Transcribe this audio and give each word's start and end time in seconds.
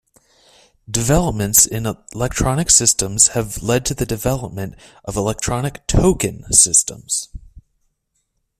Developments 0.89 1.67
in 1.67 1.85
electronic 2.15 2.71
systems 2.71 3.27
have 3.37 3.61
led 3.61 3.85
to 3.85 3.93
the 3.93 4.07
development 4.07 4.73
of 5.05 5.15
electronic 5.15 5.85
token 5.85 6.51
systems. 6.51 7.29